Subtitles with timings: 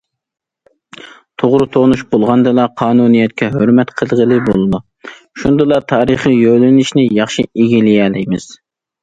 [1.41, 4.81] توغرا تونۇش بولغاندىلا، قانۇنىيەتكە ھۆرمەت قىلغىلى بولىدۇ،
[5.43, 8.51] شۇندىلا تارىخىي يۆنىلىشنى ياخشى ئىگىلىيەلەيمىز.